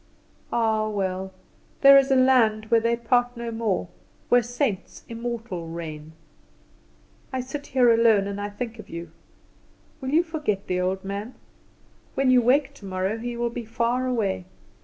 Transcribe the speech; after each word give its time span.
Ah, 0.51 0.89
well, 0.89 1.31
there 1.81 1.95
is 1.95 2.09
a 2.09 2.15
land 2.15 2.65
where 2.71 2.79
they 2.79 2.95
part 2.95 3.37
no 3.37 3.51
more, 3.51 3.87
where 4.29 4.41
saints 4.41 5.03
immortal 5.07 5.67
reign. 5.67 6.13
"I 7.31 7.41
sit 7.41 7.67
here 7.67 7.91
alone, 7.93 8.25
and 8.25 8.41
I 8.41 8.49
think 8.49 8.79
of 8.79 8.89
you. 8.89 9.11
Will 10.01 10.09
you 10.09 10.23
forget 10.23 10.65
the 10.65 10.81
old 10.81 11.05
man? 11.05 11.35
When 12.15 12.31
you 12.31 12.41
wake 12.41 12.73
tomorrow 12.73 13.19
he 13.19 13.37
will 13.37 13.51
be 13.51 13.63
far 13.63 14.07
away. 14.07 14.45